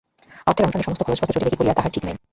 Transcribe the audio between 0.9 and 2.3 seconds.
খরচপত্র চলিবে কী করিয়া তাহার ঠিক নাই।